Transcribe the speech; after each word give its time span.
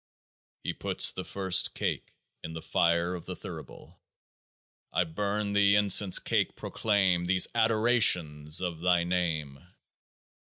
He 0.63 0.73
puts 0.73 1.11
the 1.11 1.23
first 1.23 1.75
Cake 1.75 2.11
on 2.43 2.53
the 2.53 2.61
Fire 2.63 3.13
of 3.13 3.27
the 3.27 3.35
Thurible. 3.35 4.01
I 4.91 5.03
burn 5.03 5.53
the 5.53 5.75
Incense 5.75 6.17
cake, 6.17 6.55
proclaim 6.55 7.25
These 7.25 7.47
adorations 7.53 8.61
of 8.61 8.79
Thy 8.79 9.03
name. 9.03 9.63